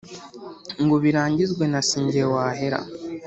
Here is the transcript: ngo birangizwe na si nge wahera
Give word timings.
ngo 0.83 0.95
birangizwe 1.03 1.63
na 1.71 1.81
si 1.87 1.97
nge 2.05 2.21
wahera 2.33 2.79